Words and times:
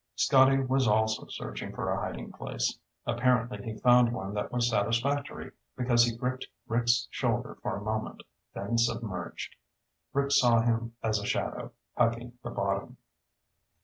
Scotty 0.15 0.57
was 0.57 0.87
also 0.87 1.27
searching 1.27 1.75
for 1.75 1.91
a 1.91 1.99
hiding 1.99 2.31
place. 2.31 2.79
Apparently 3.05 3.61
he 3.61 3.77
found 3.77 4.11
one 4.11 4.33
that 4.33 4.51
was 4.51 4.67
satisfactory, 4.67 5.51
because 5.77 6.03
he 6.03 6.17
gripped 6.17 6.47
Rick's 6.67 7.07
shoulder 7.11 7.59
for 7.61 7.75
a 7.77 7.83
moment, 7.83 8.23
then 8.55 8.79
submerged. 8.79 9.55
Rick 10.11 10.31
saw 10.31 10.59
him 10.61 10.95
as 11.03 11.19
a 11.19 11.25
shadow, 11.27 11.71
hugging 11.97 12.33
the 12.43 12.49
bottom. 12.49 12.97